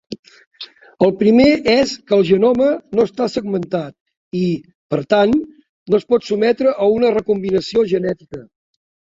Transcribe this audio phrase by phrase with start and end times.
[1.07, 2.69] El primer és que el genoma
[2.99, 4.43] no està segmentat i,
[4.95, 5.37] per tant,
[5.93, 8.43] no es pot sotmetre a una recombinació genètica.